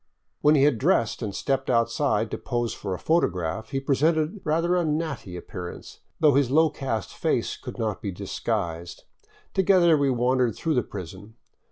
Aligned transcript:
When 0.41 0.55
he 0.55 0.63
had 0.63 0.79
dressed 0.79 1.21
and 1.21 1.35
stepped 1.35 1.69
outside 1.69 2.31
to 2.31 2.37
pose 2.39 2.73
for 2.73 2.95
a 2.95 2.97
photograph, 2.97 3.69
he 3.69 3.79
presented 3.79 4.41
rather 4.43 4.75
a" 4.75 4.83
natty" 4.83 5.35
appearance, 5.37 5.99
though 6.19 6.33
his 6.33 6.49
low 6.49 6.71
caste 6.71 7.13
face 7.15 7.55
could 7.55 7.77
not 7.77 8.01
be 8.01 8.11
disguised. 8.11 9.03
Together 9.53 9.95
we 9.95 10.09
wandered 10.09 10.55
through 10.55 10.73
the 10.73 10.81
prison. 10.81 11.35